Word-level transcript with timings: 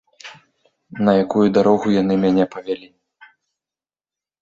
На 1.09 1.15
якую 1.25 1.45
дарогу 1.59 1.87
яны 2.01 2.19
мяне 2.25 2.43
павялі! 2.59 2.87